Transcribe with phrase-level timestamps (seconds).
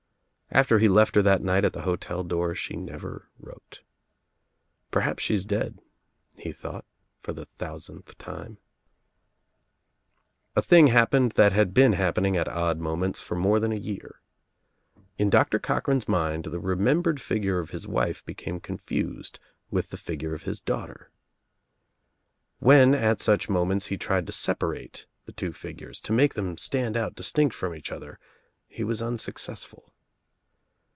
[0.53, 3.83] After he left her that night at the hotel door she never wrote.
[4.91, 5.79] "Perhaps she is dead,"
[6.35, 6.83] he thought
[7.21, 8.57] for the thousandth time.
[8.57, 13.21] I I UNLIGIITED LAMPS 83 A thing happened that had been happening at odd moments
[13.21, 14.19] for more than a year.
[15.17, 19.39] In Doctor Cochran's mind the remembered figure of his wife became con fused
[19.69, 21.11] with the figure of his daughter.
[22.59, 26.97] When at such moments he tried to separate the two figures, to make them stand
[26.97, 28.19] out distinct from each other,
[28.67, 29.87] he was un successful.